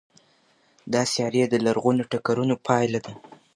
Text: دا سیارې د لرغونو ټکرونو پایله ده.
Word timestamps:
دا 0.93 1.01
سیارې 1.13 1.43
د 1.49 1.55
لرغونو 1.65 2.03
ټکرونو 2.11 2.55
پایله 2.67 2.99
ده. 3.05 3.13